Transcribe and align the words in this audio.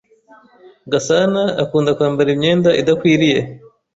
Gasana 0.91 1.41
akunda 1.63 1.91
kwambara 1.97 2.29
imyenda 2.35 2.69
idakwiriye. 2.81 3.39